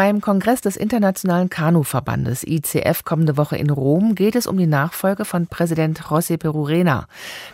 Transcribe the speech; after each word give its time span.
Beim 0.00 0.22
Kongress 0.22 0.62
des 0.62 0.78
Internationalen 0.78 1.50
Kanuverbandes 1.50 2.42
ICF 2.42 3.04
kommende 3.04 3.36
Woche 3.36 3.58
in 3.58 3.68
Rom 3.68 4.14
geht 4.14 4.34
es 4.34 4.46
um 4.46 4.56
die 4.56 4.66
Nachfolge 4.66 5.26
von 5.26 5.46
Präsident 5.46 6.00
José 6.04 6.38
Perurena. 6.38 7.06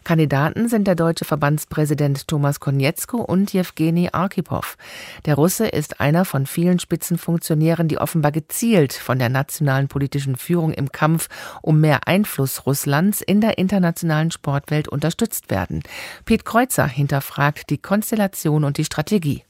Kandidaten 0.04 0.68
sind 0.68 0.86
der 0.86 0.94
deutsche 0.94 1.24
Verbandspräsident 1.24 2.28
Thomas 2.28 2.60
Konietzko 2.60 3.16
und 3.16 3.52
Jewgeni 3.52 4.10
Arkhipov. 4.12 4.76
Der 5.24 5.34
Russe 5.34 5.66
ist 5.66 5.98
einer 5.98 6.24
von 6.24 6.46
vielen 6.46 6.78
Spitzenfunktionären, 6.78 7.88
die 7.88 7.98
offenbar 7.98 8.30
gezielt 8.30 8.92
von 8.92 9.18
der 9.18 9.28
nationalen 9.28 9.88
politischen 9.88 10.36
Führung 10.36 10.72
im 10.72 10.92
Kampf 10.92 11.28
um 11.62 11.80
mehr 11.80 12.06
Einfluss 12.06 12.64
Russlands 12.64 13.22
in 13.22 13.40
der 13.40 13.58
internationalen 13.58 14.30
Sportwelt 14.30 14.86
unterstützt 14.86 15.50
werden. 15.50 15.82
Pete 16.24 16.44
Kreuzer 16.44 16.86
hinterfragt 16.86 17.70
die 17.70 17.78
Konstellation 17.78 18.62
und 18.62 18.78
die 18.78 18.84
Strategie. 18.84 19.45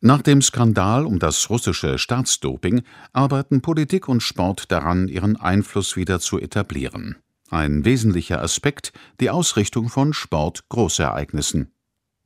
Nach 0.00 0.22
dem 0.22 0.42
Skandal 0.42 1.04
um 1.06 1.18
das 1.18 1.50
russische 1.50 1.98
Staatsdoping 1.98 2.82
arbeiten 3.12 3.62
Politik 3.62 4.08
und 4.08 4.22
Sport 4.22 4.70
daran, 4.70 5.08
ihren 5.08 5.36
Einfluss 5.36 5.96
wieder 5.96 6.20
zu 6.20 6.38
etablieren. 6.38 7.16
Ein 7.50 7.84
wesentlicher 7.84 8.40
Aspekt 8.40 8.92
die 9.20 9.28
Ausrichtung 9.28 9.88
von 9.88 10.12
Sport-Großereignissen. 10.12 11.72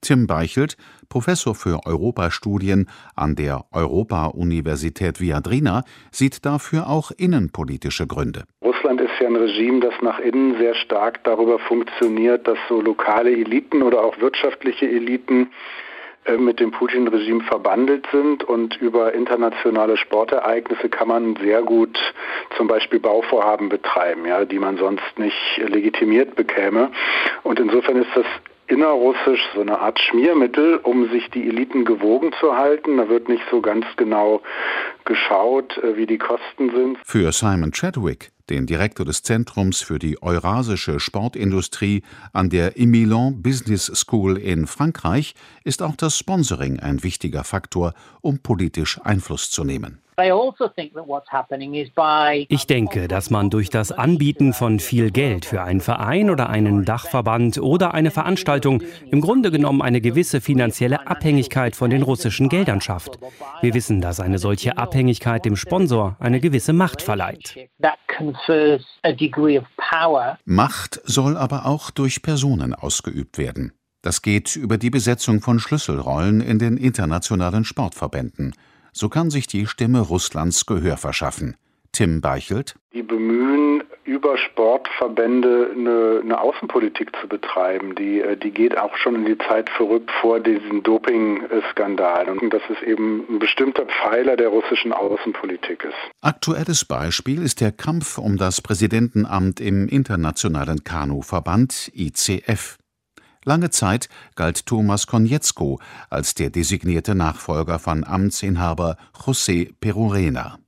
Tim 0.02 0.26
Beichelt, 0.26 0.76
Professor 1.08 1.54
für 1.54 1.86
Europastudien 1.86 2.90
an 3.16 3.36
der 3.36 3.64
Europa-Universität 3.72 5.18
Viadrina, 5.22 5.84
sieht 6.10 6.44
dafür 6.44 6.90
auch 6.90 7.10
innenpolitische 7.10 8.06
Gründe. 8.06 8.44
Russland 8.62 9.00
ist 9.00 9.12
ja 9.18 9.28
ein 9.28 9.36
Regime, 9.36 9.80
das 9.80 9.94
nach 10.02 10.18
innen 10.18 10.58
sehr 10.58 10.74
stark 10.74 11.24
darüber 11.24 11.58
funktioniert, 11.58 12.46
dass 12.46 12.58
so 12.68 12.82
lokale 12.82 13.30
Eliten 13.30 13.80
oder 13.80 14.04
auch 14.04 14.20
wirtschaftliche 14.20 14.86
Eliten 14.90 15.48
mit 16.38 16.60
dem 16.60 16.70
Putin-Regime 16.70 17.42
verbandelt 17.44 18.06
sind 18.12 18.44
und 18.44 18.76
über 18.80 19.12
internationale 19.12 19.96
Sportereignisse 19.96 20.88
kann 20.88 21.08
man 21.08 21.36
sehr 21.36 21.62
gut 21.62 21.98
zum 22.56 22.68
Beispiel 22.68 23.00
Bauvorhaben 23.00 23.68
betreiben, 23.68 24.26
ja, 24.26 24.44
die 24.44 24.58
man 24.58 24.76
sonst 24.76 25.18
nicht 25.18 25.36
legitimiert 25.58 26.36
bekäme. 26.36 26.90
Und 27.42 27.58
insofern 27.58 27.96
ist 27.96 28.10
das 28.14 28.26
innerrussisch 28.72 29.40
so 29.54 29.60
eine 29.60 29.78
Art 29.80 30.00
Schmiermittel, 30.00 30.76
um 30.76 31.10
sich 31.10 31.30
die 31.30 31.46
Eliten 31.48 31.84
gewogen 31.84 32.32
zu 32.40 32.56
halten. 32.56 32.96
Da 32.96 33.08
wird 33.08 33.28
nicht 33.28 33.42
so 33.50 33.60
ganz 33.60 33.84
genau 33.96 34.40
geschaut, 35.04 35.76
äh, 35.78 35.96
wie 35.96 36.06
die 36.06 36.18
Kosten 36.18 36.70
sind. 36.70 36.98
Für 37.04 37.32
Simon 37.32 37.72
Chadwick, 37.72 38.30
den 38.50 38.66
Direktor 38.66 39.06
des 39.06 39.22
Zentrums 39.22 39.80
für 39.80 39.98
die 39.98 40.22
Eurasische 40.22 41.00
Sportindustrie 41.00 42.02
an 42.32 42.50
der 42.50 42.78
Emilon 42.78 43.42
Business 43.42 43.86
School 43.94 44.36
in 44.36 44.66
Frankreich, 44.66 45.34
ist 45.64 45.82
auch 45.82 45.96
das 45.96 46.18
Sponsoring 46.18 46.80
ein 46.80 47.02
wichtiger 47.02 47.44
Faktor, 47.44 47.94
um 48.20 48.38
politisch 48.38 49.00
Einfluss 49.02 49.50
zu 49.50 49.64
nehmen. 49.64 50.02
Also 50.16 50.60
ich 52.48 52.66
denke, 52.66 53.08
dass 53.08 53.30
man 53.30 53.50
durch 53.50 53.70
das 53.70 53.92
Anbieten 53.92 54.52
von 54.52 54.78
viel 54.78 55.10
Geld 55.10 55.46
für 55.46 55.62
einen 55.62 55.80
Verein 55.80 56.28
oder 56.28 56.50
einen 56.50 56.84
Dachverband 56.84 57.58
oder 57.58 57.94
eine 57.94 58.10
Veranstaltung 58.10 58.82
im 59.10 59.22
Grunde 59.22 59.50
genommen 59.50 59.80
eine 59.80 60.02
gewisse 60.02 60.42
finanzielle 60.42 61.06
Abhängigkeit 61.06 61.76
von 61.76 61.88
den 61.88 62.02
russischen 62.02 62.50
Geldern 62.50 62.82
schafft. 62.82 63.18
Wir 63.62 63.72
wissen, 63.72 64.02
dass 64.02 64.20
eine 64.20 64.38
solche 64.38 64.76
Abhängigkeit 64.76 65.46
dem 65.46 65.56
Sponsor 65.56 66.16
eine 66.20 66.40
gewisse 66.40 66.74
Macht 66.74 67.00
verleiht. 67.00 67.56
Macht 70.44 71.00
soll 71.04 71.36
aber 71.38 71.66
auch 71.66 71.90
durch 71.90 72.22
Personen 72.22 72.74
ausgeübt 72.74 73.38
werden. 73.38 73.72
Das 74.02 74.20
geht 74.20 74.56
über 74.56 74.78
die 74.78 74.90
Besetzung 74.90 75.40
von 75.40 75.58
Schlüsselrollen 75.58 76.40
in 76.40 76.58
den 76.58 76.76
internationalen 76.76 77.64
Sportverbänden. 77.64 78.52
So 78.92 79.08
kann 79.08 79.30
sich 79.30 79.46
die 79.46 79.66
Stimme 79.66 80.00
Russlands 80.00 80.66
Gehör 80.66 80.96
verschaffen. 80.96 81.56
Tim 81.92 82.20
Beichelt. 82.20 82.76
Die 82.94 83.02
bemühen, 83.02 83.82
über 84.04 84.36
Sportverbände 84.36 85.70
eine, 85.72 86.20
eine 86.22 86.40
Außenpolitik 86.40 87.12
zu 87.20 87.28
betreiben. 87.28 87.94
Die, 87.94 88.20
äh, 88.20 88.36
die 88.36 88.50
geht 88.50 88.76
auch 88.76 88.96
schon 88.96 89.14
in 89.14 89.24
die 89.24 89.38
Zeit 89.38 89.68
zurück 89.76 90.10
vor 90.20 90.40
diesen 90.40 90.82
Doping-Skandalen. 90.82 92.38
Und 92.38 92.52
das 92.52 92.62
ist 92.68 92.82
eben 92.82 93.24
ein 93.28 93.38
bestimmter 93.38 93.86
Pfeiler 93.86 94.36
der 94.36 94.48
russischen 94.48 94.92
Außenpolitik 94.92 95.84
ist. 95.84 95.94
Aktuelles 96.20 96.84
Beispiel 96.84 97.42
ist 97.42 97.60
der 97.60 97.72
Kampf 97.72 98.18
um 98.18 98.36
das 98.36 98.60
Präsidentenamt 98.60 99.60
im 99.60 99.88
Internationalen 99.88 100.84
Kanuverband 100.84 101.90
ICF. 101.94 102.78
Lange 103.44 103.70
Zeit 103.70 104.08
galt 104.36 104.66
Thomas 104.66 105.06
Konietzko 105.06 105.80
als 106.10 106.34
der 106.34 106.50
designierte 106.50 107.14
Nachfolger 107.14 107.78
von 107.78 108.04
Amtsinhaber 108.04 108.96
José 109.14 109.72
Perurena. 109.80 110.58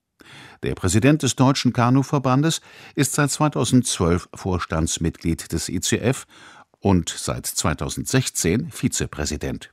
Der 0.65 0.75
Präsident 0.75 1.23
des 1.23 1.37
Deutschen 1.37 1.73
Kanuverbandes 1.73 2.61
ist 2.95 3.13
seit 3.13 3.31
2012 3.31 4.29
Vorstandsmitglied 4.35 5.53
des 5.53 5.69
ICF 5.69 6.27
und 6.81 7.11
seit 7.11 7.47
2016 7.47 8.71
Vizepräsident. 8.73 9.71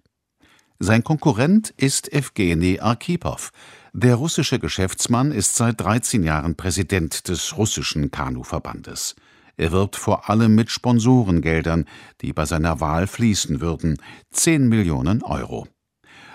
Sein 0.78 1.04
Konkurrent 1.04 1.74
ist 1.78 2.12
Evgeny 2.12 2.80
Arkhipov. 2.80 3.52
Der 3.94 4.16
russische 4.16 4.60
Geschäftsmann 4.60 5.32
ist 5.32 5.56
seit 5.56 5.80
13 5.80 6.24
Jahren 6.24 6.56
Präsident 6.56 7.28
des 7.30 7.58
russischen 7.58 8.12
Kanuverbandes. 8.12 9.16
Er 9.62 9.72
wirbt 9.72 9.96
vor 9.96 10.28
allem 10.28 10.56
mit 10.56 10.72
Sponsorengeldern, 10.72 11.86
die 12.22 12.34
bei 12.34 12.46
seiner 12.46 12.80
Wahl 12.80 13.06
fließen 13.06 13.62
würden, 13.62 13.98
10 14.32 14.68
Millionen 14.68 15.22
Euro. 15.22 15.68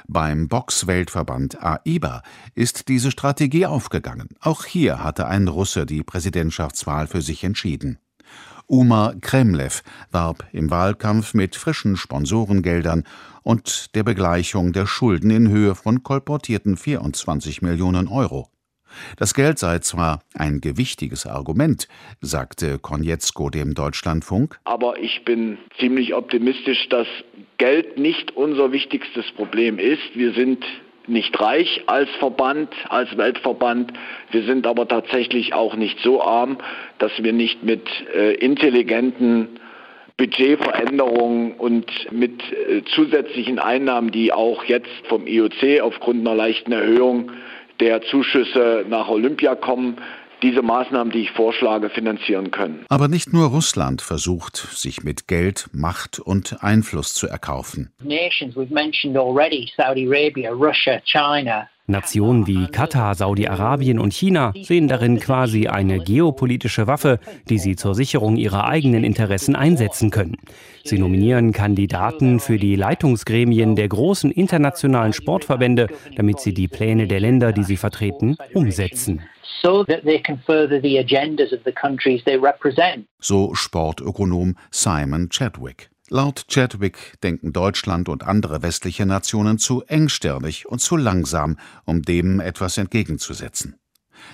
Beim 0.06 0.47
Boxweltverband 0.47 1.60
AIBA 1.60 2.22
ist 2.54 2.86
diese 2.86 3.10
Strategie 3.10 3.66
aufgegangen. 3.66 4.28
Auch 4.41 4.65
hier 4.65 5.03
hatte 5.03 5.26
ein 5.26 5.48
Russe 5.48 5.86
die 5.86 6.04
Präsidentschaftswahl 6.04 7.09
für 7.09 7.20
sich 7.20 7.42
entschieden. 7.42 7.98
Umar 8.69 9.16
Kremlev 9.16 9.82
warb 10.12 10.47
im 10.53 10.70
Wahlkampf 10.70 11.34
mit 11.34 11.56
frischen 11.56 11.97
Sponsorengeldern 11.97 13.03
und 13.42 13.97
der 13.97 14.04
Begleichung 14.04 14.72
der 14.72 14.86
Schulden 14.86 15.31
in 15.31 15.48
Höhe 15.48 15.75
von 15.75 16.04
kolportierten 16.04 16.76
24 16.76 17.60
Millionen 17.60 18.06
Euro. 18.06 18.53
Das 19.16 19.34
Geld 19.34 19.58
sei 19.58 19.78
zwar 19.80 20.20
ein 20.34 20.60
gewichtiges 20.60 21.26
Argument, 21.26 21.88
sagte 22.20 22.78
Konietzko 22.78 23.50
dem 23.50 23.74
Deutschlandfunk, 23.74 24.58
aber 24.64 24.98
ich 24.98 25.24
bin 25.24 25.58
ziemlich 25.78 26.14
optimistisch, 26.14 26.88
dass 26.88 27.06
Geld 27.58 27.98
nicht 27.98 28.36
unser 28.36 28.72
wichtigstes 28.72 29.30
Problem 29.32 29.78
ist. 29.78 30.14
Wir 30.14 30.32
sind 30.32 30.64
nicht 31.08 31.38
reich 31.40 31.82
als 31.86 32.10
Verband, 32.18 32.68
als 32.88 33.16
Weltverband. 33.16 33.92
Wir 34.30 34.42
sind 34.42 34.66
aber 34.66 34.88
tatsächlich 34.88 35.54
auch 35.54 35.76
nicht 35.76 35.98
so 36.00 36.22
arm, 36.22 36.58
dass 36.98 37.12
wir 37.18 37.32
nicht 37.32 37.62
mit 37.62 37.88
äh, 38.14 38.34
intelligenten 38.34 39.60
Budgetveränderungen 40.16 41.52
und 41.52 41.86
mit 42.10 42.40
äh, 42.52 42.82
zusätzlichen 42.94 43.58
Einnahmen, 43.58 44.10
die 44.10 44.32
auch 44.32 44.64
jetzt 44.64 44.88
vom 45.08 45.26
IOC 45.26 45.80
aufgrund 45.82 46.26
einer 46.26 46.34
leichten 46.34 46.72
Erhöhung 46.72 47.30
der 47.81 48.03
Zuschüsse 48.03 48.84
nach 48.88 49.09
Olympia 49.09 49.54
kommen, 49.54 49.98
diese 50.42 50.62
Maßnahmen, 50.62 51.12
die 51.12 51.22
ich 51.22 51.31
vorschlage, 51.31 51.88
finanzieren 51.91 52.50
können. 52.50 52.84
Aber 52.88 53.09
nicht 53.09 53.32
nur 53.32 53.48
Russland 53.48 54.03
versucht, 54.03 54.56
sich 54.56 55.03
mit 55.03 55.28
Geld, 55.28 55.69
Macht 55.72 56.19
und 56.19 56.62
Einfluss 56.62 57.15
zu 57.15 57.26
erkaufen. 57.26 57.91
Nations 58.03 58.54
we've 58.54 58.72
mentioned 58.72 59.16
already, 59.16 59.70
Saudi 59.76 60.06
Arabia, 60.06 60.50
Russia, 60.53 61.00
China, 61.04 61.69
Nationen 61.86 62.47
wie 62.47 62.66
Katar, 62.66 63.14
Saudi-Arabien 63.14 63.98
und 63.98 64.12
China 64.12 64.52
sehen 64.60 64.88
darin 64.88 65.20
quasi 65.20 65.69
eine 65.69 66.00
geopolitische 66.00 66.86
Waffe, 66.86 67.20
die 67.48 67.58
sie 67.58 67.76
zur 67.76 67.94
Sicherung 67.94 68.36
ihrer 68.36 68.66
eigenen 68.66 69.04
Interessen 69.04 69.54
einsetzen 69.54 70.10
können. 70.10 70.36
Sie 70.84 70.98
nominieren 70.98 71.52
Kandidaten 71.52 72.41
für 72.41 72.58
die 72.58 72.76
Leitungsgremien 72.76 73.76
der 73.76 73.88
großen 73.88 74.30
internationalen 74.30 75.12
Sportverbände, 75.12 75.86
damit 76.16 76.41
sie 76.41 76.54
die 76.54 76.68
Pläne 76.68 77.06
der 77.06 77.21
Länder, 77.21 77.53
die 77.53 77.65
sie 77.65 77.77
vertreten, 77.77 78.36
umsetzen. 78.53 79.22
So 83.21 83.54
Sportökonom 83.54 84.56
Simon 84.71 85.28
Chadwick. 85.30 85.91
Laut 86.08 86.47
Chadwick 86.47 87.20
denken 87.24 87.53
Deutschland 87.53 88.08
und 88.08 88.22
andere 88.22 88.62
westliche 88.62 89.04
Nationen 89.06 89.58
zu 89.58 89.82
engstirnig 89.82 90.66
und 90.66 90.80
zu 90.80 90.97
langsam, 90.97 91.56
um 91.84 92.03
dem 92.03 92.38
etwas 92.38 92.78
entgegenzusetzen. 92.78 93.74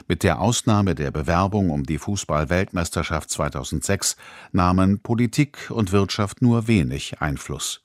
Mit 0.06 0.22
der 0.22 0.40
Ausnahme 0.40 0.94
der 0.94 1.10
Bewerbung 1.10 1.70
um 1.70 1.84
die 1.84 1.96
Fußball-Weltmeisterschaft 1.96 3.30
2006 3.30 4.16
nahmen 4.52 5.00
Politik 5.00 5.70
und 5.70 5.92
Wirtschaft 5.92 6.42
nur 6.42 6.68
wenig 6.68 7.22
Einfluss. 7.22 7.80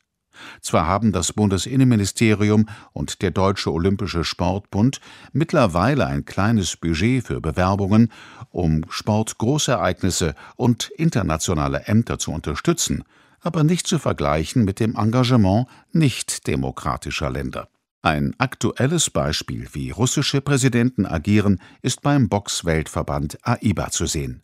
Zwar 0.62 0.86
haben 0.86 1.14
das 1.14 1.32
Bundesinnenministerium 1.32 2.68
und 2.92 3.22
der 3.22 3.32
Deutsche 3.32 3.72
Olympische 3.72 4.26
Sportbund 4.26 5.00
mittlerweile 5.32 6.08
ein 6.08 6.26
kleines 6.26 6.76
Budget 6.76 7.26
für 7.26 7.40
Bewerbungen, 7.40 8.12
um 8.50 8.84
Sportgroßereignisse 8.90 10.36
und 10.58 10.92
internationale 10.98 11.86
Ämter 11.86 12.20
zu 12.20 12.32
unterstützen, 12.32 13.06
aber 13.42 13.64
nicht 13.64 13.88
zu 13.88 14.00
vergleichen 14.00 14.66
mit 14.66 14.80
dem 14.80 14.96
Engagement 14.96 15.68
nicht 15.92 16.48
demokratischer 16.48 17.30
Länder. 17.30 17.70
Ein 18.02 18.36
aktuelles 18.38 19.10
Beispiel, 19.10 19.68
wie 19.74 19.92
russische 19.92 20.42
Präsidenten 20.42 21.06
agieren, 21.06 21.60
ist 21.82 22.02
beim 22.02 22.30
Boxweltverband 22.30 23.40
AIBA 23.42 23.92
zu 23.92 24.06
sehen. 24.06 24.44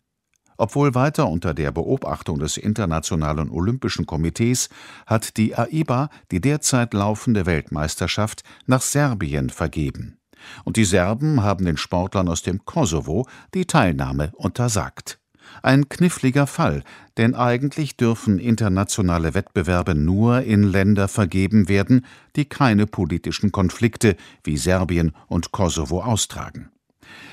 Obwohl 0.56 0.94
weiter 0.94 1.28
unter 1.28 1.54
der 1.54 1.72
Beobachtung 1.72 2.38
des 2.38 2.56
Internationalen 2.56 3.50
Olympischen 3.50 4.06
Komitees 4.06 4.68
hat 5.06 5.36
die 5.36 5.56
AIBA 5.56 6.10
die 6.30 6.40
derzeit 6.40 6.94
laufende 6.94 7.46
Weltmeisterschaft 7.46 8.42
nach 8.66 8.82
Serbien 8.82 9.50
vergeben. 9.50 10.18
Und 10.64 10.76
die 10.76 10.84
Serben 10.84 11.42
haben 11.42 11.64
den 11.64 11.76
Sportlern 11.76 12.28
aus 12.28 12.42
dem 12.42 12.64
Kosovo 12.64 13.26
die 13.54 13.66
Teilnahme 13.66 14.30
untersagt. 14.34 15.18
Ein 15.64 15.88
kniffliger 15.88 16.46
Fall, 16.46 16.82
denn 17.16 17.34
eigentlich 17.34 17.96
dürfen 17.96 18.38
internationale 18.38 19.32
Wettbewerbe 19.32 19.94
nur 19.94 20.42
in 20.42 20.62
Länder 20.62 21.08
vergeben 21.08 21.70
werden, 21.70 22.04
die 22.36 22.44
keine 22.44 22.86
politischen 22.86 23.50
Konflikte 23.50 24.18
wie 24.42 24.58
Serbien 24.58 25.12
und 25.26 25.52
Kosovo 25.52 26.02
austragen. 26.02 26.68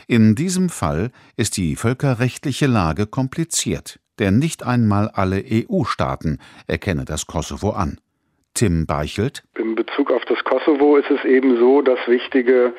In 0.07 0.35
diesem 0.35 0.69
Fall 0.69 1.11
ist 1.35 1.57
die 1.57 1.75
völkerrechtliche 1.75 2.67
Lage 2.67 3.05
kompliziert, 3.05 3.99
denn 4.17 4.39
nicht 4.39 4.63
einmal 4.63 5.09
alle 5.09 5.43
EU-Staaten 5.45 6.37
erkennen 6.67 7.03
das 7.03 7.27
Kosovo 7.27 7.71
an. 7.71 7.99
Tim 8.53 8.85
Beichelt. 8.85 9.43
In 9.57 9.75
Bezug 9.75 10.11
auf 10.11 10.25
das 10.25 10.43
Kosovo 10.43 10.97
ist 10.97 11.09
es 11.09 11.23
eben 11.25 11.57
so, 11.57 11.81
dass 11.81 11.99
wichtige 12.07 12.73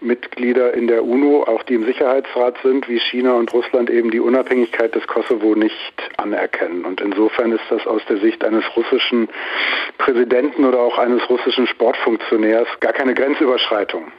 Mitglieder 0.00 0.74
in 0.74 0.88
der 0.88 1.04
UNO, 1.04 1.44
auch 1.44 1.62
die 1.62 1.74
im 1.74 1.84
Sicherheitsrat 1.84 2.56
sind, 2.62 2.88
wie 2.88 2.98
China 2.98 3.34
und 3.34 3.52
Russland, 3.52 3.90
eben 3.90 4.10
die 4.10 4.20
Unabhängigkeit 4.20 4.94
des 4.94 5.06
Kosovo 5.06 5.54
nicht 5.54 5.94
anerkennen. 6.16 6.84
Und 6.84 7.00
insofern 7.00 7.52
ist 7.52 7.64
das 7.70 7.86
aus 7.86 8.02
der 8.08 8.18
Sicht 8.18 8.44
eines 8.44 8.64
russischen 8.76 9.28
Präsidenten 9.98 10.64
oder 10.64 10.80
auch 10.80 10.98
eines 10.98 11.28
russischen 11.28 11.66
Sportfunktionärs 11.66 12.68
gar 12.80 12.92
keine 12.92 13.14
Grenzüberschreitung. 13.14 14.12